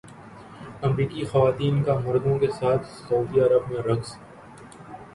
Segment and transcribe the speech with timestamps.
[0.83, 4.17] امریکی خواتین کا مردوں کے ساتھ سعودی عرب میں رقص